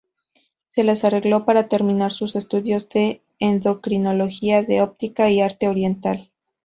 Se 0.69 0.83
las 0.83 1.03
arregló 1.03 1.45
para 1.45 1.67
terminar 1.67 2.11
sus 2.11 2.35
estudios 2.35 2.89
de 2.89 3.21
endocrinología, 3.37 4.63
de 4.63 4.81
óptica 4.81 5.29
y 5.29 5.41
arte 5.41 5.67
oriental. 5.67 6.31